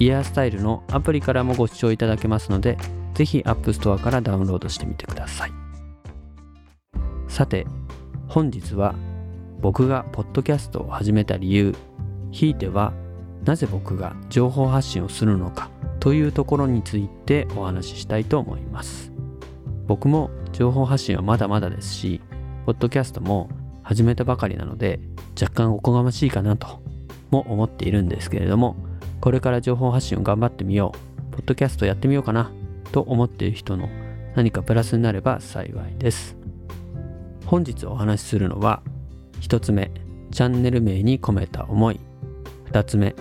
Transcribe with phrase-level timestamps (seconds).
[0.00, 2.78] イヤースタイルのアプリからもご視聴いただけますので
[3.14, 5.52] ぜひ App Store からダウンロードしてみてください。
[7.26, 7.66] さて
[8.28, 8.94] 本日は
[9.60, 11.74] 僕がポッドキャストを始めた理由
[12.30, 12.92] ひいては
[13.44, 19.12] なぜ僕が情報発信をするのかというところについてお話ししたいと思います。
[19.86, 22.20] 僕も情報発信はまだまだですし
[22.66, 23.48] ポッドキャストも
[23.82, 25.00] 始めたばかりなので
[25.40, 26.82] 若干おこがましいかなと
[27.30, 28.76] も思っているんですけれども
[29.20, 31.32] これから情報発信を頑張ってみよう。
[31.32, 32.50] ポッドキャストやってみようかな。
[32.92, 33.88] と思っている人の
[34.34, 36.36] 何かプラスになれば幸いです。
[37.46, 38.82] 本日お話しするのは
[39.40, 39.90] 1つ目
[40.30, 42.00] チャンネル名に込めた思い。
[42.70, 43.14] 2つ目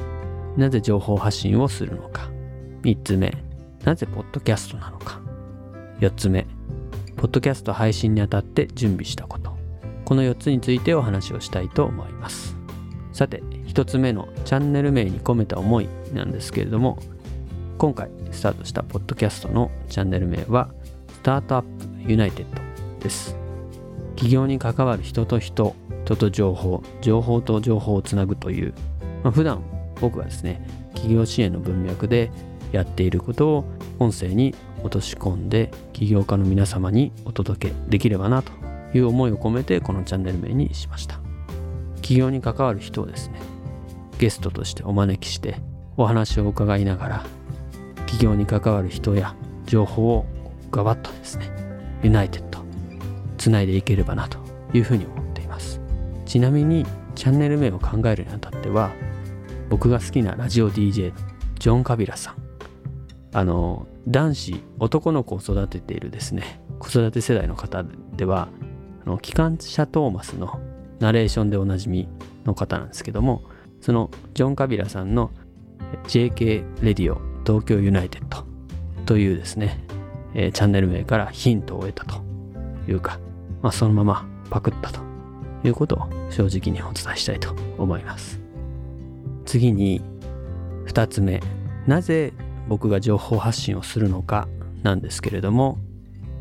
[0.58, 2.30] なぜ情報発信をするのか。
[2.84, 3.34] 3つ目
[3.84, 5.20] なぜポッドキャストなのか。
[6.00, 6.46] 4つ目
[7.16, 9.58] ポッドキャスト配信にあたって準備したこと。
[10.06, 12.56] この4つについてお話をしたいと思います。
[13.12, 13.42] さて
[13.78, 16.98] 1つ目のチャンネル名に込めた思いなんですけれども
[17.78, 20.72] 今回スタートしたポッドキャストのチャンネル名は
[21.14, 22.60] スタートアップユナイテッド
[23.04, 23.36] です。
[24.16, 25.76] 企業に関わる人と人
[26.06, 28.74] 人と情報情報と情報をつなぐという、
[29.24, 29.62] まあ、普段
[30.02, 32.32] 僕はですね企業支援の文脈で
[32.72, 33.66] やっていることを
[34.00, 38.52] 音声に落とし込んで起業家の皆様にお届けできればなと
[38.96, 41.20] いう思いを込めてこのチャンネル名にしました。
[42.02, 43.57] 起業に関わる人をですね
[44.20, 45.62] ゲストとしてお招きして
[45.96, 47.26] お話を伺いながら
[48.06, 50.26] 起業に関わる人や情報を
[50.72, 51.52] ガバッとですね
[52.04, 52.60] ユナイテッド
[53.38, 54.40] つないでいければなと
[54.74, 55.80] いうふうに思っています。
[56.26, 58.92] ちなみにチャンネル名を考えるにあたっては
[59.70, 61.14] 僕が好きなラジオ DJ
[61.60, 62.36] ジョン・カビラさん。
[63.34, 67.84] あの男子男の子を育てているですね子育て世代の方
[68.16, 68.48] では
[69.06, 70.60] あの機関車トーマスの
[71.00, 72.08] ナレーションでおなじみ
[72.46, 73.44] の方なんですけども
[73.82, 75.32] そのジョン・カビラさんの
[76.08, 78.46] JK レディオ東京ユナイテッド
[79.06, 79.80] というですね、
[80.34, 82.22] えー、チャンネル名からヒントを得たと
[82.88, 83.20] いうか、
[83.62, 85.00] まあ、そのままパクったと
[85.64, 88.40] いうことを正直にお伝えしたいと思います。
[89.46, 90.02] 次に
[90.88, 91.42] 2つ目。
[91.86, 92.34] なぜ
[92.68, 94.48] 僕が情報発信をするのか
[94.84, 95.80] なんですけれども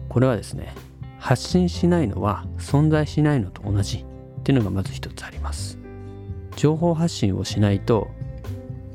[0.09, 0.75] これはですね
[1.21, 5.86] 発信しないのは存在しないのと同じっていうのがまず一つあります。
[6.57, 8.09] 情報発信をしないと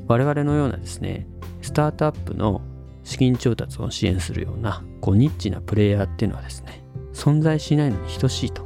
[0.08, 1.26] 我々のようなですね
[1.62, 2.60] スタートアップの
[3.04, 6.84] 資金調達を支援するようなこうニッチなプレイヤーっていうのはですね
[7.14, 8.64] 存在しないのに等しいと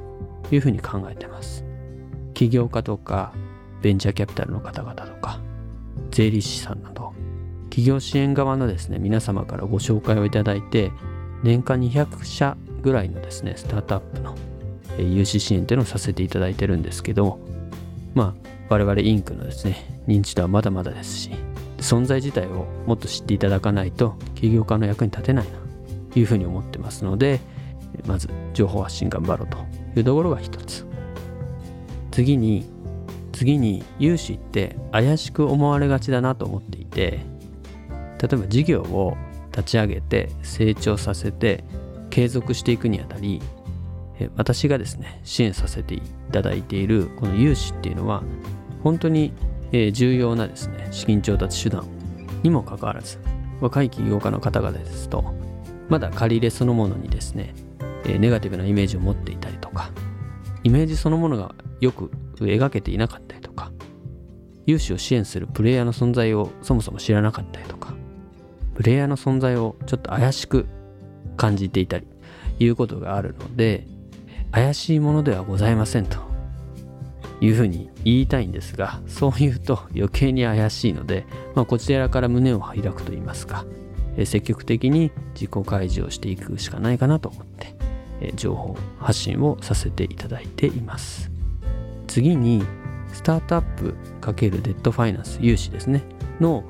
[0.51, 1.65] いうふうに考えてます。
[2.34, 3.33] 起業家とか
[3.83, 5.41] ベンチャーキャピタルの方々とか
[6.11, 7.15] 税理士さんなど
[7.71, 10.93] 企業支援側のですね皆様からご紹介をいただいて
[11.43, 14.34] 年間200社ぐらいのですねスタートアップの
[14.99, 17.39] 融資支援っていうのをさせていただいてるんですけど
[18.16, 21.31] まあ我々インクのですね認知度はまだまだですし
[21.78, 25.53] 存在自体をもっと知っていただかないと起業家の役に立てないな
[26.12, 27.41] というふうに思ってますので
[28.06, 29.59] まず情報発信頑張ろうと
[29.94, 30.87] いうところが一つ。
[32.10, 32.65] 次に
[33.32, 37.21] 次に融資って怪しく思われがちだなと思っていて
[38.19, 39.19] 例えば事業を
[39.50, 41.62] 立ち上げて成長させて
[42.09, 43.43] 継続していくにあたり
[44.34, 46.00] 私がですね支援させてい
[46.33, 48.23] ただいているこの融資っていうのは
[48.83, 49.33] 本当に
[49.93, 51.87] 重要なですね資金調達手段
[52.43, 53.19] にもかかわらず
[53.61, 55.35] 若い起業家の方々ですと
[55.89, 57.55] まだ借り入れそのものにですね
[58.05, 59.91] ネガティブなイメージを持っていたりとか
[60.63, 63.73] イメージそのものがよく描けていなかったりとか
[64.67, 67.95] 融資を支援するプレイヤーの存在をそもそも知らなかったりとか
[68.75, 70.67] プレイヤーの存在をちょっと怪しく
[71.37, 72.07] 感じていたり
[72.59, 73.87] いうことがあるので
[74.53, 76.19] 怪しいものではございませんと
[77.41, 83.66] いうふうに言いたいんですがそう言うと余計に怪しいので、まあ、こちらから胸を開くと言いますか
[84.25, 87.77] 積極的に自己開示をしていくしかないかなと思って
[88.34, 91.31] 情報発信をさせていただいています。
[92.07, 92.65] 次に
[93.13, 96.03] スタートアップ×デットファイナンス融資ですね。
[96.41, 96.65] の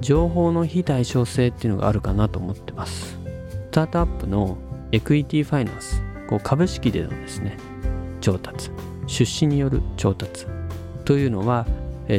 [0.00, 3.18] 情報の非対称性っていうのがあるかなと思ってます。
[3.48, 4.58] スタートアップの
[4.90, 7.58] エクイティファイナンスこう株式でのですね
[8.20, 8.70] 調達
[9.06, 10.46] 出資による調達
[11.04, 11.66] というのは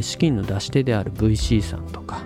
[0.02, 2.22] 資金の出し手である VC さんとか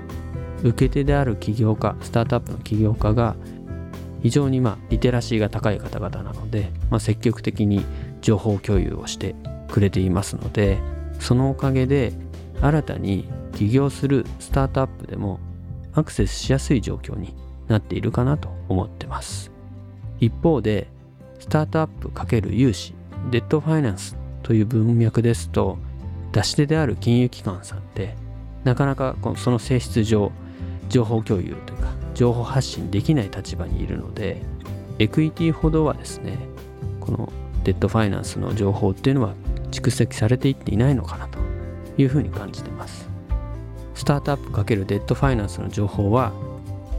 [0.63, 3.35] 受け手である起業家スタートアップの起業家が
[4.23, 7.85] 非常にまあリテラシーが高い方々なので、まあ、積極的に
[8.21, 9.35] 情報共有をして
[9.69, 10.79] くれていますので
[11.19, 12.13] そのおかげで
[12.61, 15.39] 新たに起業するスタートアップでも
[15.93, 17.35] アクセスしやすい状況に
[17.67, 19.51] なっているかなと思ってます。
[20.19, 20.87] 一方で
[21.39, 22.93] スタートアップ×融資
[23.31, 25.77] デットファイナンスという文脈ですと
[26.31, 28.15] 出し手である金融機関さんって
[28.63, 30.31] なかなかその性質上
[30.89, 34.41] 情報共有というか情報発信できない立場にいるので
[34.99, 36.37] エクイティほどはですね
[36.99, 37.31] この
[37.63, 39.33] デットファイナンスの情報っていうのは
[39.71, 41.39] 蓄積されていっていないのかなと
[41.97, 43.09] いうふうに感じてます。
[43.95, 46.33] スタートアップ×デットファイナンスの情報は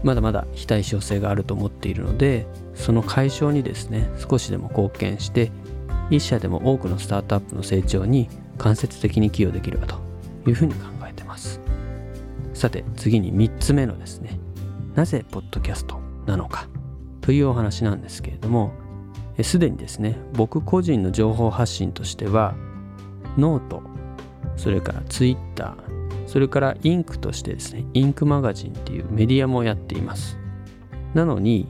[0.02, 5.50] まだまだ非対称性があると思っているのでその解消にですね少しでも貢献して
[6.10, 8.28] 一社でも多くのスタートアップの成長に
[8.58, 9.96] 間接的に寄与できればと
[10.46, 11.60] いうふうに考えてます。
[12.54, 14.38] さて次に3つ目のですね
[14.94, 16.68] なぜポッドキャストなのか
[17.20, 18.72] というお話なんですけれども
[19.42, 22.54] すでにですね僕個人の情報発信としては
[23.36, 23.82] ノート
[24.56, 30.38] それからツイッターそれからインクとしてですねインクマガジンっていうメディアもやっています。
[31.14, 31.66] なのに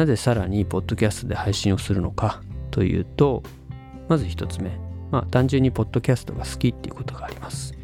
[0.00, 3.42] なぜさらにポッドキャストで配信をするのかというと
[4.08, 4.70] まず一つ目
[5.10, 7.74] まあ単純にポッドキャストが好きっていうことがあります。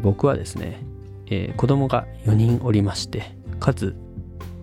[0.00, 0.82] 僕はですね、
[1.26, 3.94] えー、子供が4人おりましてかつ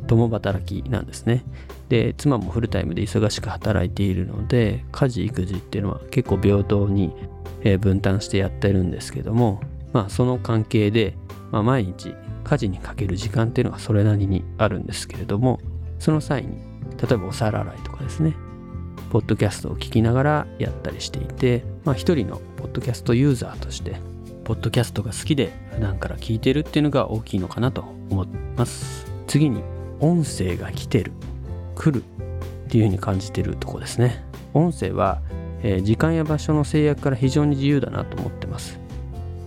[0.08, 1.44] 共働きなんですね。
[1.90, 7.14] で妻もフルタイムで忙しく働いているので家事育児っていうのは結構平等に
[7.82, 9.62] 分担してやってるんですけども
[9.92, 11.16] まあその関係で、
[11.52, 15.60] まあ、毎日家事にかける時間っていうのはそれなりにあるんですけれども
[16.04, 16.58] その際に
[17.02, 18.36] 例えばお皿洗いとかですね
[19.10, 23.96] ポッドキャストを聞きながらやったりしていてまあ一人のポッドキャストユーザーとして
[24.44, 28.28] ポッドキャストが好きで普段から聞いてるっていうのが大きいのかなと思い
[28.58, 29.06] ます。
[29.28, 29.64] 次に
[30.02, 31.14] 音声が来てる
[31.76, 34.26] 来るっていうふうに感じてるとこですね。
[34.54, 35.22] 音声は、
[35.62, 38.78] えー、時間や場所の制約から非常に自由だなと思ってます。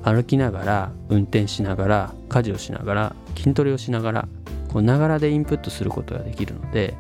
[0.02, 4.28] 歩きながら運転しながら家事をしながら筋トレをしながら
[4.76, 6.92] こうながらでインプットすることができるので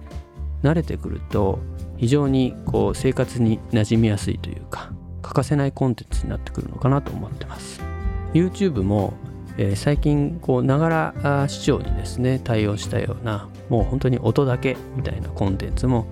[0.62, 1.58] 慣れてくると
[1.98, 7.82] 非常にこう生活に馴染みやすいというか欠かせないコンテンツになってくるのかなと思ってます。
[8.32, 9.12] YouTube も、
[9.58, 16.06] えー、最近こうながら視聴にですね対応したようなもう本当に音だけみたいなコンテンツも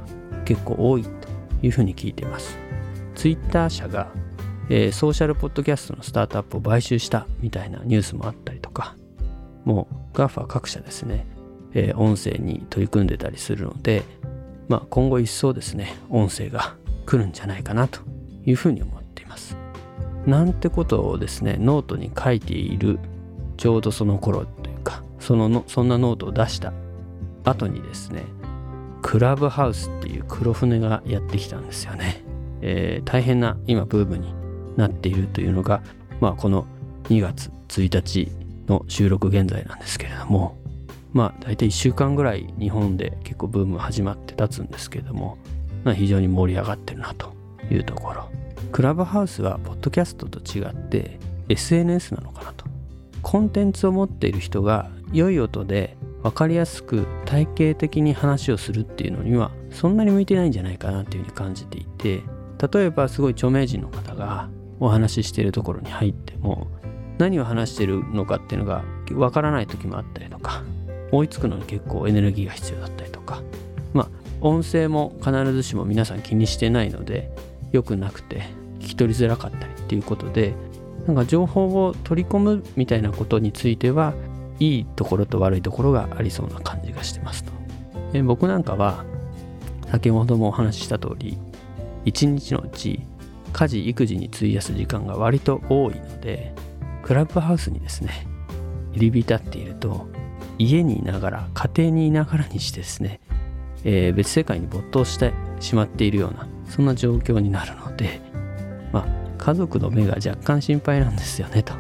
[0.45, 1.09] 結構多いと
[1.63, 2.59] いうふうに聞いています。
[3.15, 4.09] Twitter 社が、
[4.69, 8.99] えー、ソーシャルポッドキャストのスタートアップを買収したみたいなニュースもあったりとか
[9.65, 11.27] もう GAFA 各社ですね、
[11.75, 14.03] えー、音声に取り組んでたりするので
[14.69, 16.77] まあ今後一層ですね音声が
[17.07, 18.01] 来るんじゃないかなと
[18.47, 19.57] いうふうに思っています。
[20.27, 22.99] なんてことをですねノートに書いている
[23.57, 26.73] ちょうどその頃というかそののそんなノートを出した
[27.45, 28.23] 後にですね
[29.03, 32.25] クラブハウスっていう黒船がやってきたんですよね、
[32.63, 34.35] えー、大変な今ブームに
[34.77, 35.83] なっているというのが
[36.21, 36.67] まあこの
[37.05, 38.31] 2月1日
[38.67, 40.57] の収録現在なんですけれども
[41.15, 45.39] まあ大体1週間ぐらい日本で結構ブーム始まって立つんですけども、
[45.85, 47.33] まあ、非常に盛り上がってるなと
[47.71, 48.29] いうところ。
[48.73, 51.19] クラブハウスはポッドキャストと違って
[51.49, 52.67] SNS なのかなと。
[53.23, 62.23] コンテンツを持っている人が良い音で分かりやすく体系的に話をするっていうのにはそんなに向いてないんじゃないかなっていうふうに感じていて
[62.73, 64.49] 例えばすごい著名人の方が
[64.81, 66.67] お話ししているところに入っても
[67.19, 70.63] 何を話してるのかっていうのが分からない時もあったりとか
[71.17, 73.43] 追いつくのに結構エネルギーが必要だったりとか
[73.93, 74.09] まあ
[74.41, 77.31] 音声も必ずしも皆さん気にしてないので
[77.73, 78.43] 良くなくて
[78.81, 80.55] 聞き取りづらかったりっていうことで
[81.07, 84.15] なんか情報を取り込むみたいなことについては
[84.61, 87.53] いいところと悪いところがありそうな感じがしてますと。
[88.13, 89.05] え僕なんかは
[89.91, 91.37] 先ほどもお話しした通り
[92.05, 93.01] 一日のうち
[93.53, 96.53] 家事育児に費やす時間が割と多いので
[97.03, 98.27] クラブハウスにですね
[98.93, 100.07] 入り浸っていると
[100.59, 103.21] 家にいながら家庭にいながらにしてですね、
[103.85, 108.21] えー、別世界に没頭してしまっているようなそんな状況になるので
[108.93, 111.75] まあ家族の目が若干心配なんですよねと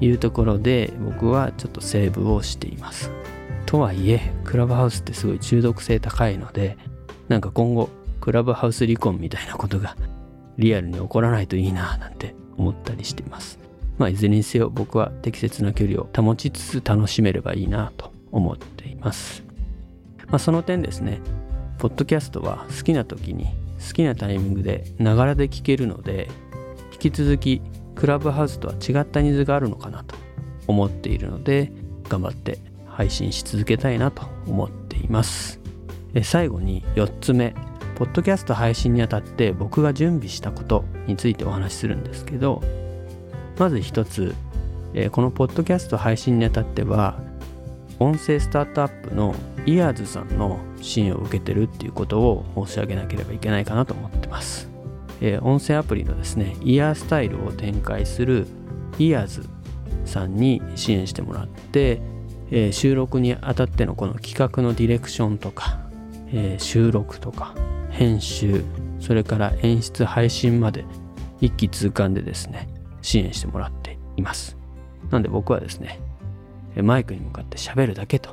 [0.00, 3.10] いうところで僕はちょっとセーブをしています。
[3.66, 6.76] とはいえクラブハウスってすごい中毒性高いので
[7.28, 7.88] なんか今後
[8.20, 9.96] クラブハウス離婚みたいなことが
[10.58, 13.61] リアルに起こらないといいななんて思ったりしています。
[14.02, 19.44] まあいずれにせよ僕は適切な距離を保ちつつ楽しめればいいなと思っています。
[20.26, 21.20] まあ、その点ですね、
[21.78, 23.44] ポッドキャストは好きな時に
[23.78, 26.28] 好きなタイミングでながらで聞けるので
[26.92, 27.62] 引き続き
[27.94, 30.16] クラブハウスとは違ったニーズがあるのかなと
[30.66, 31.70] 思っているので
[32.08, 35.60] 頑張って配信し続けたいなと思っています
[36.24, 37.54] 最後に4つ目
[37.96, 42.62] ポッドキャスト配信にあたって僕が準備したことについてお話しするんですけど
[43.62, 44.34] まず1つ
[44.92, 47.20] えこのポッドキャスト配信にあたっては
[48.00, 54.68] 音声スタートアップのイヤーズさんの支援を受けてるっていうことを申し上げなければいけないかなと思ってます。
[55.20, 58.48] えー、音声アプリのですね、イヤースタイルを展開する
[58.98, 59.48] イヤーズ
[60.06, 62.02] さんに支援してもらって、
[62.50, 65.78] えー、収録にあたってのこの企画のディレクションとか、
[66.32, 67.54] えー、収録とか
[67.90, 68.64] 編集
[68.98, 70.84] それから演出配信まで
[71.40, 74.56] 一気通貫でですね支援してもらっています。
[75.10, 76.00] なんで僕はですね
[76.76, 78.30] マイクに向かって喋るだけと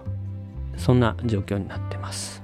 [0.78, 2.42] そんな状況になってます。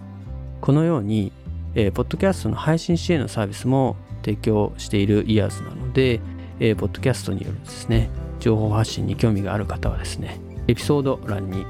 [0.61, 1.31] このように、
[1.75, 6.19] えー、ポッドキャストの配信支援のサービスも提供しているイヤーズなので、
[6.59, 11.65] えー、ポッドキャストによるですね情報発信に興味がある方はですねエピソード欄に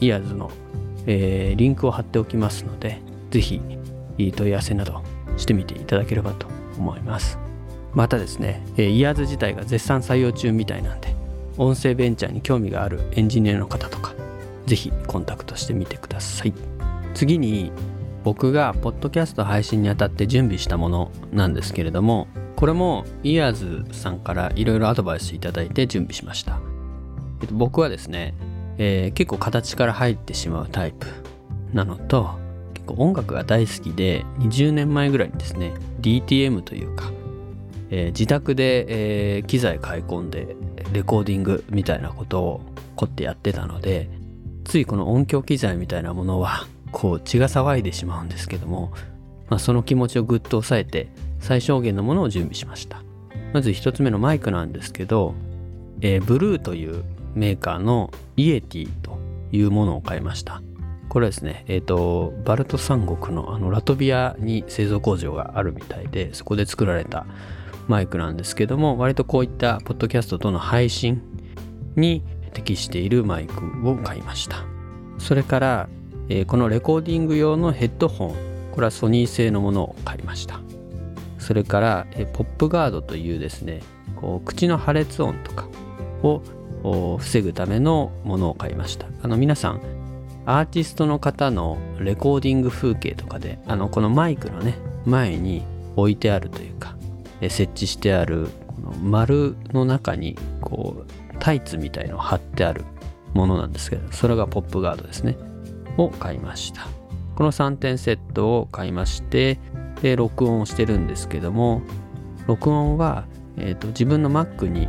[0.00, 0.50] イヤーズの、
[1.06, 3.60] えー、リンクを貼っておきますのでぜひ
[4.18, 5.02] 問い合わせなど
[5.36, 7.41] してみていただければと思います。
[7.94, 11.14] またですね、えイヤーズ自体が絶賛採用中みたいなんで
[11.58, 14.14] 音声ベンチャーに興味があるエンジニアの方とか
[14.66, 16.54] ぜひコンタクトしてみてください。
[17.14, 17.72] 次に
[18.24, 26.60] 僕がポッドキャスト配信にあたって準備したものなんですけれどもこれもイヤーズさんからいろいろアドバイスいただいて準備しました、
[27.40, 28.34] えっと、僕はですね、
[28.78, 31.06] えー、結構形から入ってしまうタイプ
[31.72, 32.30] なのと
[32.74, 37.10] 結構音楽が大好きで20年前ぐらいにですね DTM というか、
[37.94, 40.56] えー、自宅で、えー、機材買い込んで
[40.92, 42.60] レコーディングみたいなことを
[42.96, 44.08] 凝ってやってたので
[44.64, 48.92] ついこの音響機材みたいなものはこう血が騒いでしまうんですけども、
[49.48, 51.08] まあ、その気持ちをぐっと抑えて
[51.38, 53.02] 最小限のものを準備しました。
[53.52, 55.34] まず1つ目のマイクなんですけど、
[56.00, 59.18] えー、ブルーというメーカーのイエティと
[59.50, 60.62] いうものを買いました。
[61.08, 67.26] これはですね、えっ、ー、と、バルト三国のあのラトビアに製造工場があるみたいで、そこで作られた
[67.88, 71.22] マイクなんですけども、割とこういったポッドキャストとの配信
[71.96, 72.22] に
[72.52, 74.64] 適しているマイクを買いました。
[75.18, 75.88] それから、
[76.28, 78.34] えー、このレコーディング用のヘッドホン
[78.72, 80.60] これはソニー製のものを買いました。
[81.38, 83.80] それから、えー、ポップガードというですね
[84.16, 85.68] こう口の破裂音とか
[86.22, 86.42] を
[87.18, 89.06] 防ぐためのものを買いました。
[89.22, 89.80] あの皆さん
[90.44, 95.62] アーティストの方のレコーディング風景とかであのこのマイクのね前に
[95.96, 96.96] 置いてあるというか
[97.48, 102.84] 設置してあるこの丸の中にこうタイツみたいのを貼ってある
[103.34, 105.36] ものなんですけどそれがポップガードですね。
[105.98, 106.86] を買いました。
[107.34, 109.58] この3点セットを買いまして
[110.02, 111.82] で録音をしてるんですけども
[112.46, 113.24] 録音は、
[113.56, 114.88] えーと、自分の Mac に、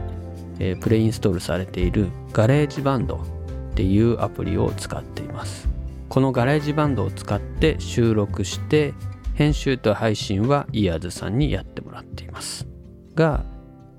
[0.59, 3.19] えー、プレインストールされている GarageBand っ
[3.75, 5.67] ていうアプリを使っています。
[6.09, 8.93] この GarageBand を使って収録して
[9.35, 12.67] 編集と配信はイヤーズさんにやってもらっています
[13.15, 13.43] が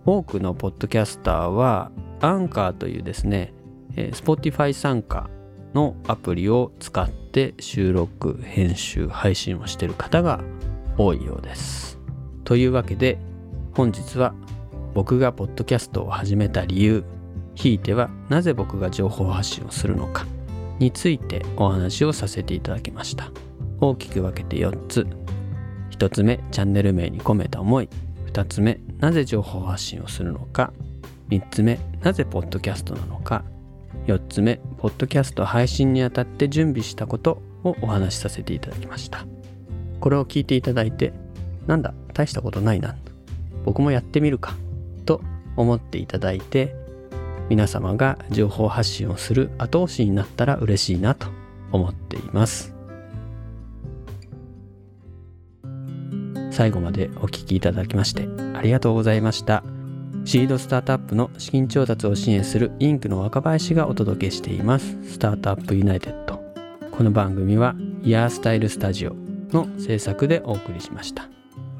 [0.06, 3.52] 多くのポッドキャスターはアンカーというですね、
[3.96, 5.28] Spotify 傘下
[5.74, 10.42] のアプリを使って収録、編集、配信をしている方が
[10.96, 11.98] 多いようです。
[12.44, 13.18] というわけで
[13.74, 14.34] 本日は
[14.94, 17.04] 僕がポッドキャストを始めた理由、
[17.56, 20.26] ひいてはなぜ僕が情報発信をするのか
[20.78, 23.30] についてお話をさせていただきました。
[23.80, 25.06] 大きく分けて4つ。
[25.90, 27.88] 1つ目、チャンネル名に込めた思い。
[28.26, 30.72] 2つ目、なぜ情報発信をするのか。
[31.30, 33.44] 3つ目、なぜポッドキャストなのか。
[34.06, 39.26] 4つ目、ポッドキャスト配信にあたって準備したことをお話しさせていただきました。
[40.00, 41.12] これを聞いていただいて、
[41.66, 42.96] なんだ、大したことないな。
[43.64, 44.54] 僕もやってみるか。
[45.06, 45.20] と
[45.56, 46.74] 思っていただいて、
[47.48, 51.28] 皆様が情報発信をする後押しになったら嬉しいなと
[51.72, 52.73] 思っています。
[56.54, 59.64] 最後までお聴きいただきましてありがとうございました。
[60.24, 64.96] シードスタートアップの資金調達を支援するインクの若林がお届けしています。
[65.02, 66.40] スタートアップユナイテッド。
[66.92, 69.16] この番組はイヤースタイルスタジオ
[69.50, 71.28] の制作でお送りしました。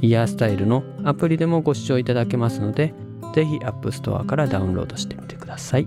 [0.01, 2.93] イヤースタイルのアプリでもご視聴いただけますので
[3.33, 5.87] ぜひ App Store からダウンロードしてみてください。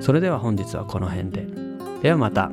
[0.00, 1.46] それでは本日はこの辺で。
[2.02, 2.52] ではまた。